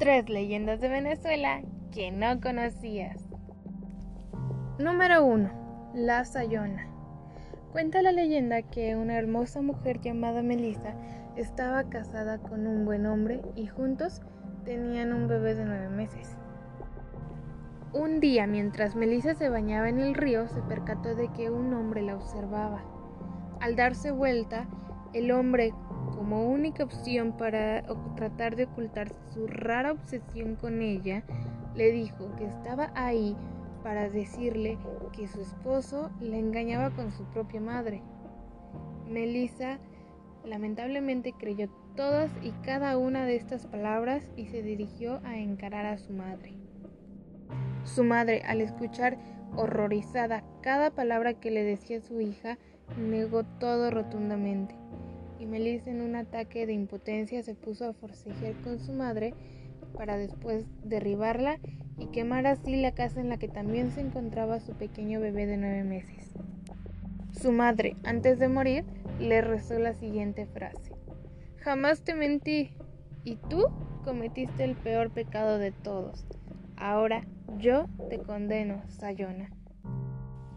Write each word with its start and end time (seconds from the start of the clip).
Tres 0.00 0.30
leyendas 0.30 0.80
de 0.80 0.88
Venezuela 0.88 1.60
que 1.92 2.10
no 2.10 2.40
conocías. 2.40 3.22
Número 4.78 5.22
1. 5.26 5.50
La 5.92 6.24
Sayona. 6.24 6.88
Cuenta 7.72 8.00
la 8.00 8.10
leyenda 8.10 8.62
que 8.62 8.96
una 8.96 9.18
hermosa 9.18 9.60
mujer 9.60 10.00
llamada 10.00 10.40
Melissa 10.40 10.94
estaba 11.36 11.90
casada 11.90 12.38
con 12.38 12.66
un 12.66 12.86
buen 12.86 13.04
hombre 13.04 13.42
y 13.54 13.66
juntos 13.66 14.22
tenían 14.64 15.12
un 15.12 15.28
bebé 15.28 15.54
de 15.54 15.66
nueve 15.66 15.90
meses. 15.90 16.34
Un 17.92 18.20
día, 18.20 18.46
mientras 18.46 18.96
Melissa 18.96 19.34
se 19.34 19.50
bañaba 19.50 19.90
en 19.90 20.00
el 20.00 20.14
río, 20.14 20.48
se 20.48 20.62
percató 20.62 21.14
de 21.14 21.28
que 21.28 21.50
un 21.50 21.74
hombre 21.74 22.00
la 22.00 22.16
observaba. 22.16 22.82
Al 23.60 23.76
darse 23.76 24.12
vuelta, 24.12 24.66
el 25.12 25.30
hombre, 25.30 25.74
como 26.20 26.44
única 26.44 26.84
opción 26.84 27.32
para 27.32 27.82
tratar 28.14 28.54
de 28.54 28.64
ocultar 28.64 29.10
su 29.32 29.46
rara 29.46 29.92
obsesión 29.92 30.54
con 30.54 30.82
ella, 30.82 31.22
le 31.74 31.92
dijo 31.92 32.36
que 32.36 32.44
estaba 32.44 32.92
ahí 32.94 33.34
para 33.82 34.10
decirle 34.10 34.76
que 35.14 35.26
su 35.26 35.40
esposo 35.40 36.10
la 36.20 36.36
engañaba 36.36 36.90
con 36.90 37.10
su 37.10 37.24
propia 37.30 37.62
madre. 37.62 38.02
Melissa 39.08 39.78
lamentablemente 40.44 41.32
creyó 41.32 41.70
todas 41.96 42.30
y 42.42 42.50
cada 42.66 42.98
una 42.98 43.24
de 43.24 43.36
estas 43.36 43.66
palabras 43.66 44.22
y 44.36 44.44
se 44.48 44.62
dirigió 44.62 45.22
a 45.24 45.38
encarar 45.38 45.86
a 45.86 45.96
su 45.96 46.12
madre. 46.12 46.52
Su 47.84 48.04
madre, 48.04 48.42
al 48.46 48.60
escuchar 48.60 49.16
horrorizada 49.56 50.44
cada 50.60 50.90
palabra 50.90 51.32
que 51.32 51.50
le 51.50 51.64
decía 51.64 52.02
su 52.02 52.20
hija, 52.20 52.58
negó 52.98 53.44
todo 53.58 53.90
rotundamente. 53.90 54.74
Y 55.40 55.46
Melissa 55.46 55.90
en 55.90 56.02
un 56.02 56.14
ataque 56.14 56.66
de 56.66 56.74
impotencia 56.74 57.42
se 57.42 57.54
puso 57.54 57.88
a 57.88 57.94
forcejear 57.94 58.54
con 58.62 58.78
su 58.78 58.92
madre 58.92 59.34
para 59.96 60.18
después 60.18 60.66
derribarla 60.84 61.58
y 61.98 62.06
quemar 62.08 62.46
así 62.46 62.76
la 62.76 62.92
casa 62.92 63.20
en 63.20 63.30
la 63.30 63.38
que 63.38 63.48
también 63.48 63.90
se 63.90 64.02
encontraba 64.02 64.60
su 64.60 64.74
pequeño 64.74 65.18
bebé 65.18 65.46
de 65.46 65.56
nueve 65.56 65.82
meses. 65.82 66.34
Su 67.32 67.52
madre, 67.52 67.96
antes 68.04 68.38
de 68.38 68.48
morir, 68.48 68.84
le 69.18 69.40
rezó 69.40 69.78
la 69.78 69.94
siguiente 69.94 70.46
frase. 70.46 70.92
Jamás 71.56 72.02
te 72.02 72.14
mentí, 72.14 72.74
y 73.24 73.36
tú 73.36 73.64
cometiste 74.04 74.64
el 74.64 74.76
peor 74.76 75.10
pecado 75.10 75.58
de 75.58 75.72
todos. 75.72 76.26
Ahora 76.76 77.26
yo 77.58 77.86
te 78.08 78.18
condeno, 78.18 78.82
Sayona. 78.88 79.50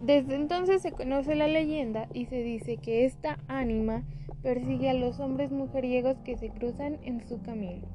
Desde 0.00 0.34
entonces 0.34 0.80
se 0.80 0.92
conoce 0.92 1.34
la 1.34 1.46
leyenda 1.46 2.08
y 2.14 2.24
se 2.24 2.42
dice 2.42 2.78
que 2.78 3.04
esta 3.04 3.38
ánima 3.48 4.02
persigue 4.42 4.88
a 4.88 4.94
los 4.94 5.20
hombres 5.20 5.52
mujeriegos 5.52 6.16
que 6.24 6.38
se 6.38 6.48
cruzan 6.48 6.98
en 7.02 7.26
su 7.28 7.42
camino. 7.42 7.86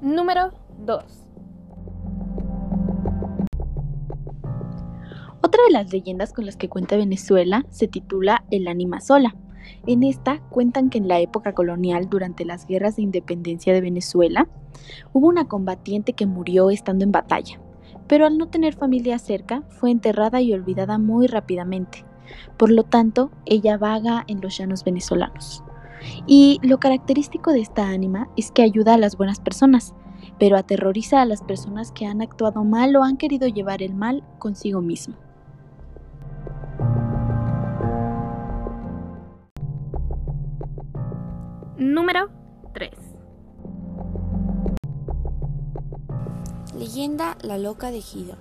Número 0.00 0.50
2. 0.78 1.04
Otra 5.42 5.62
de 5.64 5.72
las 5.72 5.92
leyendas 5.92 6.32
con 6.32 6.44
las 6.44 6.56
que 6.56 6.68
cuenta 6.68 6.96
Venezuela 6.96 7.64
se 7.70 7.86
titula 7.86 8.44
El 8.50 8.66
ánima 8.66 9.00
sola. 9.00 9.36
En 9.86 10.02
esta 10.02 10.40
cuentan 10.50 10.90
que 10.90 10.98
en 10.98 11.08
la 11.08 11.20
época 11.20 11.54
colonial, 11.54 12.08
durante 12.08 12.44
las 12.44 12.66
guerras 12.66 12.96
de 12.96 13.02
independencia 13.02 13.72
de 13.72 13.80
Venezuela, 13.80 14.48
hubo 15.12 15.28
una 15.28 15.48
combatiente 15.48 16.12
que 16.12 16.26
murió 16.26 16.70
estando 16.70 17.04
en 17.04 17.12
batalla, 17.12 17.60
pero 18.06 18.26
al 18.26 18.38
no 18.38 18.48
tener 18.48 18.74
familia 18.74 19.18
cerca, 19.18 19.62
fue 19.68 19.90
enterrada 19.90 20.40
y 20.40 20.52
olvidada 20.52 20.98
muy 20.98 21.26
rápidamente. 21.26 22.04
Por 22.56 22.70
lo 22.70 22.84
tanto, 22.84 23.30
ella 23.46 23.78
vaga 23.78 24.24
en 24.26 24.40
los 24.40 24.56
llanos 24.56 24.84
venezolanos. 24.84 25.64
Y 26.26 26.58
lo 26.62 26.78
característico 26.78 27.52
de 27.52 27.60
esta 27.60 27.88
ánima 27.88 28.28
es 28.36 28.50
que 28.50 28.62
ayuda 28.62 28.94
a 28.94 28.98
las 28.98 29.16
buenas 29.16 29.40
personas, 29.40 29.94
pero 30.38 30.56
aterroriza 30.56 31.20
a 31.20 31.26
las 31.26 31.42
personas 31.42 31.92
que 31.92 32.06
han 32.06 32.22
actuado 32.22 32.64
mal 32.64 32.96
o 32.96 33.04
han 33.04 33.16
querido 33.16 33.48
llevar 33.48 33.82
el 33.82 33.94
mal 33.94 34.24
consigo 34.38 34.80
mismo. 34.80 35.14
Número 41.80 42.28
3. 42.74 42.90
Leyenda 46.76 47.38
La 47.40 47.56
Loca 47.56 47.90
de 47.90 47.96
Ejido. 48.00 48.36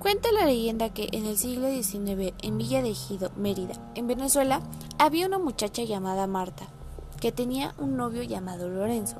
Cuenta 0.00 0.32
la 0.32 0.44
leyenda 0.44 0.92
que 0.92 1.06
en 1.12 1.24
el 1.24 1.38
siglo 1.38 1.68
XIX, 1.68 2.34
en 2.42 2.58
Villa 2.58 2.82
de 2.82 2.90
Ejido, 2.90 3.30
Mérida, 3.36 3.74
en 3.94 4.08
Venezuela, 4.08 4.60
había 4.98 5.28
una 5.28 5.38
muchacha 5.38 5.84
llamada 5.84 6.26
Marta, 6.26 6.64
que 7.20 7.30
tenía 7.30 7.76
un 7.78 7.96
novio 7.96 8.24
llamado 8.24 8.68
Lorenzo. 8.68 9.18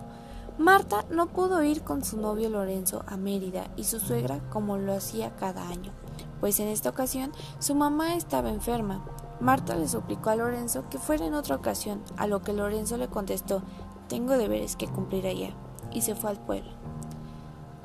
Marta 0.59 1.05
no 1.11 1.29
pudo 1.29 1.63
ir 1.63 1.83
con 1.83 2.05
su 2.05 2.21
novio 2.21 2.51
Lorenzo 2.51 3.05
a 3.07 3.17
Mérida 3.17 3.71
y 3.77 3.85
su 3.85 4.01
suegra 4.01 4.41
como 4.51 4.79
lo 4.79 4.95
hacía 4.95 5.37
cada 5.37 5.69
año, 5.69 5.93
pues 6.41 6.59
en 6.59 6.67
esta 6.67 6.91
ocasión 6.91 7.31
su 7.61 7.77
mamá 7.77 8.17
estaba 8.17 8.51
enferma. 8.51 9.05
Marta 9.41 9.75
le 9.75 9.89
suplicó 9.89 10.31
a 10.31 10.37
Lorenzo 10.37 10.85
que 10.89 10.99
fuera 10.99 11.27
en 11.27 11.35
otra 11.35 11.57
ocasión, 11.57 12.03
a 12.17 12.27
lo 12.27 12.43
que 12.43 12.53
Lorenzo 12.53 12.97
le 12.97 13.09
contestó, 13.09 13.63
tengo 14.09 14.39
deberes 14.39 14.77
que 14.77 14.87
cumplir 14.87 15.27
allá, 15.27 15.51
y 15.93 16.03
se 16.03 16.15
fue 16.15 16.31
al 16.31 16.39
pueblo. 16.39 16.71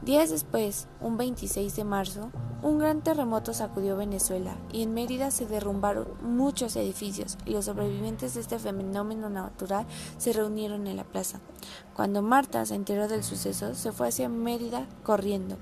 Días 0.02 0.30
después, 0.30 0.88
un 1.02 1.18
26 1.18 1.76
de 1.76 1.84
marzo, 1.84 2.32
un 2.62 2.80
gran 2.80 3.02
terremoto 3.02 3.54
sacudió 3.54 3.96
Venezuela 3.96 4.56
y 4.72 4.84
en 4.84 4.94
Mérida 4.94 5.32
se 5.32 5.46
derrumbaron 5.46 6.08
muchos 6.22 6.76
edificios 6.76 7.38
y 7.46 7.52
los 7.52 7.66
sobrevivientes 7.66 8.34
de 8.34 8.42
este 8.42 8.60
fenómeno 8.60 9.30
natural 9.30 9.86
se 10.18 10.34
reunieron 10.34 10.88
en 10.88 10.98
la 10.98 11.04
plaza. 11.04 11.40
Cuando 11.96 12.22
Marta 12.22 12.66
se 12.66 12.76
enteró 12.76 13.08
del 13.08 13.24
suceso, 13.24 13.76
se 13.76 13.92
fue 13.92 14.08
hacia 14.08 14.30
Mérida 14.30 14.88
corriendo 15.04 15.58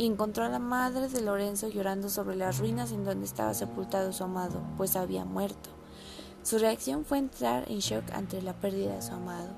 y 0.00 0.06
encontró 0.06 0.44
a 0.46 0.48
la 0.48 0.58
madre 0.58 1.08
de 1.08 1.20
Lorenzo 1.20 1.68
llorando 1.68 2.08
sobre 2.08 2.34
las 2.34 2.58
ruinas 2.58 2.90
en 2.90 3.04
donde 3.04 3.26
estaba 3.26 3.52
sepultado 3.52 4.14
su 4.14 4.24
amado, 4.24 4.62
pues 4.78 4.96
había 4.96 5.26
muerto. 5.26 5.68
Su 6.42 6.56
reacción 6.56 7.04
fue 7.04 7.18
entrar 7.18 7.70
en 7.70 7.80
shock 7.80 8.10
ante 8.14 8.40
la 8.40 8.54
pérdida 8.54 8.94
de 8.94 9.02
su 9.02 9.12
amado. 9.12 9.50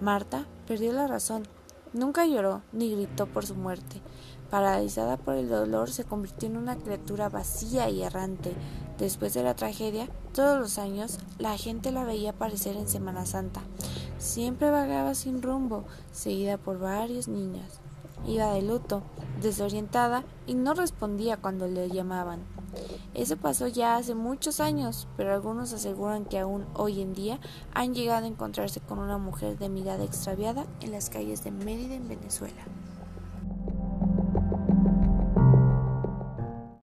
Marta 0.00 0.46
perdió 0.66 0.92
la 0.92 1.06
razón. 1.06 1.44
Nunca 1.92 2.26
lloró 2.26 2.62
ni 2.72 2.90
gritó 2.90 3.28
por 3.28 3.46
su 3.46 3.54
muerte. 3.54 4.02
Paralizada 4.50 5.16
por 5.16 5.36
el 5.36 5.48
dolor, 5.48 5.92
se 5.92 6.02
convirtió 6.02 6.48
en 6.48 6.56
una 6.56 6.74
criatura 6.74 7.28
vacía 7.28 7.88
y 7.88 8.02
errante. 8.02 8.56
Después 8.98 9.32
de 9.32 9.44
la 9.44 9.54
tragedia, 9.54 10.08
todos 10.34 10.58
los 10.58 10.78
años, 10.78 11.20
la 11.38 11.56
gente 11.56 11.92
la 11.92 12.02
veía 12.02 12.30
aparecer 12.30 12.76
en 12.76 12.88
Semana 12.88 13.26
Santa. 13.26 13.60
Siempre 14.18 14.72
vagaba 14.72 15.14
sin 15.14 15.40
rumbo, 15.40 15.84
seguida 16.10 16.58
por 16.58 16.80
varios 16.80 17.28
niños. 17.28 17.80
Iba 18.26 18.52
de 18.52 18.62
luto, 18.62 19.02
desorientada 19.40 20.24
y 20.46 20.54
no 20.54 20.74
respondía 20.74 21.36
cuando 21.36 21.66
le 21.66 21.88
llamaban. 21.88 22.40
Eso 23.14 23.36
pasó 23.36 23.66
ya 23.66 23.96
hace 23.96 24.14
muchos 24.14 24.60
años, 24.60 25.08
pero 25.16 25.32
algunos 25.32 25.72
aseguran 25.72 26.24
que 26.24 26.38
aún 26.38 26.66
hoy 26.74 27.00
en 27.00 27.14
día 27.14 27.40
han 27.72 27.94
llegado 27.94 28.24
a 28.24 28.28
encontrarse 28.28 28.80
con 28.80 28.98
una 28.98 29.18
mujer 29.18 29.58
de 29.58 29.68
mirada 29.68 30.04
extraviada 30.04 30.66
en 30.80 30.92
las 30.92 31.10
calles 31.10 31.42
de 31.44 31.50
Mérida 31.50 31.94
en 31.94 32.08
Venezuela. 32.08 32.64